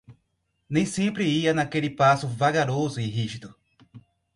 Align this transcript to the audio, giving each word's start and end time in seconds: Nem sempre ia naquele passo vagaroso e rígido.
Nem 0.67 0.83
sempre 0.83 1.27
ia 1.29 1.53
naquele 1.53 1.87
passo 1.87 2.27
vagaroso 2.27 2.99
e 2.99 3.05
rígido. 3.07 3.55